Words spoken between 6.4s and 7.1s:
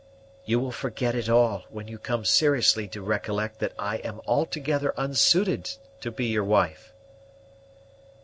wife."